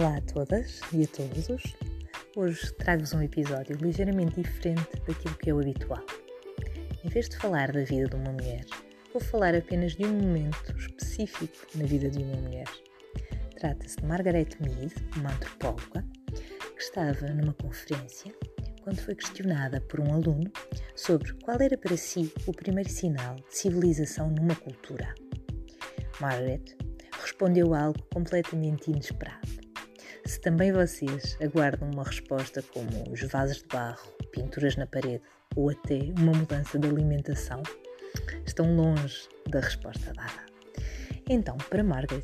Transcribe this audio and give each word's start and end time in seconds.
Olá 0.00 0.16
a 0.16 0.20
todas 0.22 0.80
e 0.94 1.04
a 1.04 1.06
todos. 1.08 1.76
Hoje 2.34 2.72
trago-vos 2.78 3.12
um 3.12 3.20
episódio 3.20 3.76
ligeiramente 3.76 4.40
diferente 4.40 4.88
daquilo 5.06 5.34
que 5.36 5.50
é 5.50 5.52
o 5.52 5.60
habitual. 5.60 6.02
Em 7.04 7.08
vez 7.10 7.28
de 7.28 7.36
falar 7.36 7.70
da 7.70 7.84
vida 7.84 8.08
de 8.08 8.16
uma 8.16 8.32
mulher, 8.32 8.64
vou 9.12 9.20
falar 9.20 9.54
apenas 9.54 9.94
de 9.94 10.06
um 10.06 10.12
momento 10.14 10.74
específico 10.74 11.54
na 11.74 11.84
vida 11.84 12.08
de 12.08 12.18
uma 12.18 12.34
mulher. 12.34 12.64
Trata-se 13.58 13.98
de 13.98 14.06
Margaret 14.06 14.48
Mead, 14.60 14.94
uma 15.18 15.34
antropóloga, 15.34 16.02
que 16.32 16.82
estava 16.82 17.26
numa 17.34 17.52
conferência 17.52 18.34
quando 18.82 19.02
foi 19.02 19.14
questionada 19.14 19.82
por 19.82 20.00
um 20.00 20.14
aluno 20.14 20.50
sobre 20.96 21.34
qual 21.44 21.60
era 21.60 21.76
para 21.76 21.98
si 21.98 22.32
o 22.46 22.54
primeiro 22.54 22.88
sinal 22.88 23.34
de 23.34 23.54
civilização 23.54 24.30
numa 24.30 24.54
cultura. 24.54 25.14
Margaret 26.18 26.74
respondeu 27.20 27.74
algo 27.74 28.02
completamente 28.10 28.90
inesperado. 28.90 29.59
Se 30.30 30.40
também 30.40 30.70
vocês 30.70 31.36
aguardam 31.42 31.90
uma 31.90 32.04
resposta 32.04 32.62
como 32.62 32.88
os 33.12 33.20
vasos 33.22 33.56
de 33.56 33.66
barro, 33.66 34.12
pinturas 34.30 34.76
na 34.76 34.86
parede 34.86 35.24
ou 35.56 35.70
até 35.70 35.98
uma 36.16 36.30
mudança 36.30 36.78
de 36.78 36.86
alimentação, 36.86 37.60
estão 38.46 38.76
longe 38.76 39.28
da 39.48 39.58
resposta 39.58 40.12
dada. 40.12 40.46
Então, 41.28 41.58
para 41.68 41.82
Margaret, 41.82 42.22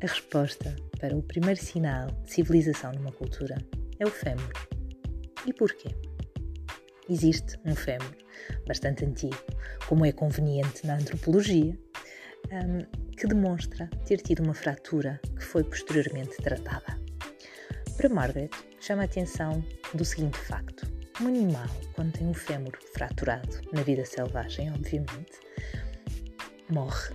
a 0.00 0.06
resposta 0.06 0.76
para 1.00 1.16
o 1.16 1.24
primeiro 1.24 1.60
sinal 1.60 2.06
de 2.22 2.34
civilização 2.34 2.92
numa 2.92 3.10
cultura 3.10 3.56
é 3.98 4.06
o 4.06 4.10
fémur. 4.10 4.52
E 5.44 5.52
porquê? 5.52 5.88
Existe 7.08 7.58
um 7.64 7.74
fémur 7.74 8.16
bastante 8.64 9.04
antigo, 9.04 9.42
como 9.88 10.06
é 10.06 10.12
conveniente 10.12 10.86
na 10.86 10.94
antropologia, 10.94 11.76
um, 12.52 13.10
que 13.16 13.26
demonstra 13.26 13.90
ter 14.06 14.18
tido 14.18 14.44
uma 14.44 14.54
fratura 14.54 15.20
que 15.36 15.44
foi 15.44 15.64
posteriormente 15.64 16.36
tratada. 16.36 16.99
Para 18.00 18.08
Margaret, 18.08 18.48
chama 18.80 19.02
a 19.02 19.04
atenção 19.04 19.62
do 19.92 20.06
seguinte 20.06 20.38
facto: 20.38 20.90
um 21.20 21.26
animal, 21.26 21.66
quando 21.92 22.12
tem 22.12 22.26
um 22.26 22.32
fémur 22.32 22.72
fraturado 22.94 23.60
na 23.74 23.82
vida 23.82 24.06
selvagem, 24.06 24.72
obviamente, 24.72 25.38
morre 26.70 27.14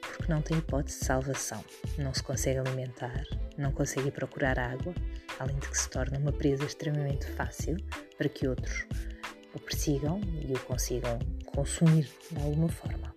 porque 0.00 0.32
não 0.32 0.40
tem 0.40 0.56
hipótese 0.56 1.00
de 1.00 1.04
salvação. 1.04 1.62
Não 1.98 2.14
se 2.14 2.22
consegue 2.22 2.60
alimentar, 2.60 3.24
não 3.58 3.72
consegue 3.72 4.10
procurar 4.10 4.58
água, 4.58 4.94
além 5.38 5.58
de 5.58 5.68
que 5.68 5.76
se 5.76 5.90
torna 5.90 6.18
uma 6.18 6.32
presa 6.32 6.64
extremamente 6.64 7.26
fácil 7.32 7.76
para 8.16 8.30
que 8.30 8.48
outros 8.48 8.86
o 9.54 9.60
persigam 9.60 10.18
e 10.48 10.50
o 10.50 10.60
consigam 10.60 11.18
consumir 11.44 12.08
de 12.30 12.42
alguma 12.42 12.70
forma. 12.70 13.14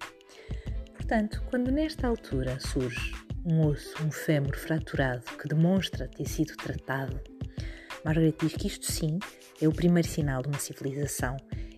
Portanto, 0.93 1.41
quando 1.49 1.71
nesta 1.71 2.07
altura 2.07 2.59
surge 2.59 3.24
um 3.45 3.67
osso, 3.67 3.93
um 4.03 4.11
fémur 4.11 4.57
fraturado 4.57 5.23
que 5.37 5.47
demonstra 5.47 6.07
ter 6.07 6.27
sido 6.27 6.55
tratado, 6.55 7.19
Margaret 8.05 8.35
diz 8.39 8.53
que 8.53 8.67
isto 8.67 8.91
sim 8.91 9.17
é 9.59 9.67
o 9.67 9.73
primeiro 9.73 10.07
sinal 10.07 10.43
de 10.43 10.49
uma 10.49 10.59
civilização, 10.59 11.37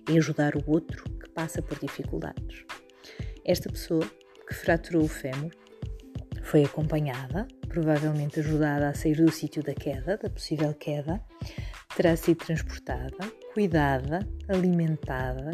é 0.09 0.18
ajudar 0.18 0.58
o 0.58 0.64
outro 0.68 1.04
que 1.04 1.30
passa 1.30 1.62
por 1.62 1.80
dificuldades. 1.80 2.66
Esta 3.46 3.70
pessoa 3.70 4.06
que 4.48 4.54
fraturou 4.54 5.04
o 5.04 5.08
fémur 5.08 5.52
foi 6.44 6.66
acompanhada, 6.66 7.48
provavelmente 7.70 8.42
ajudada 8.42 8.90
a 8.90 8.94
sair 8.94 9.16
do 9.16 9.31
sítio 9.31 9.64
da 9.64 9.74
queda, 9.74 10.18
da 10.18 10.30
possível 10.30 10.74
queda, 10.74 11.22
terá 11.96 12.16
sido 12.18 12.46
transportada, 12.46 13.18
cuidada, 13.54 14.20
alimentada 14.50 15.54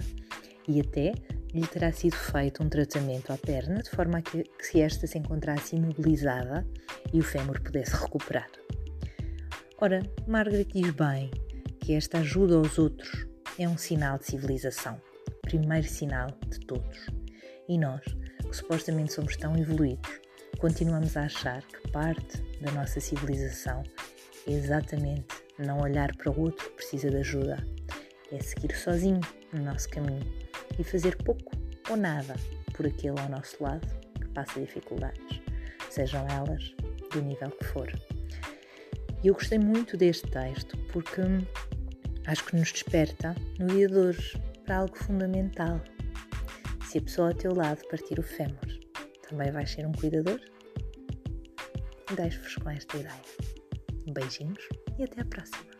e 0.67 0.81
até 0.81 1.13
lhe 1.53 1.67
terá 1.67 1.91
sido 1.91 2.15
feito 2.15 2.63
um 2.63 2.69
tratamento 2.69 3.31
à 3.31 3.37
perna 3.37 3.81
de 3.83 3.89
forma 3.89 4.17
a 4.17 4.21
que, 4.21 4.43
que 4.43 4.65
se 4.65 4.81
esta 4.81 5.05
se 5.05 5.17
encontrasse 5.19 5.75
imobilizada 5.75 6.65
e 7.13 7.19
o 7.19 7.23
fémur 7.23 7.61
pudesse 7.61 7.95
recuperar. 7.95 8.49
Ora, 9.77 10.01
Margaret 10.27 10.65
diz 10.65 10.89
bem 10.91 11.29
que 11.79 11.93
esta 11.93 12.19
ajuda 12.19 12.55
aos 12.55 12.79
outros 12.79 13.27
é 13.59 13.67
um 13.67 13.77
sinal 13.77 14.17
de 14.17 14.25
civilização, 14.25 14.99
primeiro 15.43 15.87
sinal 15.87 16.27
de 16.47 16.59
todos. 16.61 17.05
E 17.67 17.77
nós, 17.77 18.01
que 18.03 18.55
supostamente 18.55 19.13
somos 19.13 19.35
tão 19.35 19.55
evoluídos, 19.55 20.09
continuamos 20.57 21.15
a 21.15 21.23
achar 21.23 21.61
que 21.61 21.91
parte 21.91 22.41
da 22.61 22.71
nossa 22.71 22.99
civilização 22.99 23.83
é 24.47 24.51
exatamente 24.51 25.27
não 25.59 25.81
olhar 25.81 26.15
para 26.15 26.31
o 26.31 26.39
outro 26.39 26.67
que 26.69 26.77
precisa 26.77 27.09
de 27.09 27.17
ajuda, 27.17 27.63
é 28.31 28.39
seguir 28.41 28.75
sozinho 28.75 29.21
no 29.51 29.63
nosso 29.63 29.87
caminho 29.89 30.42
e 30.79 30.83
fazer 30.83 31.15
pouco 31.23 31.51
ou 31.89 31.97
nada 31.97 32.35
por 32.73 32.85
aquele 32.85 33.19
ao 33.19 33.29
nosso 33.29 33.61
lado 33.63 33.87
que 34.19 34.27
passa 34.29 34.59
dificuldades, 34.59 35.41
sejam 35.89 36.25
elas 36.27 36.73
do 37.11 37.21
nível 37.21 37.51
que 37.51 37.65
for. 37.65 37.91
E 39.23 39.27
eu 39.27 39.33
gostei 39.33 39.57
muito 39.57 39.95
deste 39.95 40.29
texto 40.29 40.77
porque 40.91 41.21
acho 42.25 42.45
que 42.45 42.55
nos 42.55 42.71
desperta 42.71 43.35
no 43.59 43.67
dia 43.67 43.87
de 43.87 43.95
hoje 43.95 44.41
para 44.65 44.77
algo 44.77 44.97
fundamental. 44.97 45.81
Se 46.89 46.97
a 46.97 47.01
pessoa 47.01 47.29
ao 47.29 47.33
teu 47.33 47.53
lado 47.53 47.81
partir 47.89 48.19
o 48.19 48.23
fémur, 48.23 48.83
também 49.29 49.51
vais 49.51 49.71
ser 49.71 49.85
um 49.85 49.91
cuidador? 49.93 50.39
Deixo-vos 52.15 52.55
com 52.55 52.69
esta 52.69 52.97
ideia. 52.97 53.21
Beijinhos 54.11 54.67
e 54.99 55.03
até 55.03 55.21
à 55.21 55.25
próxima. 55.25 55.72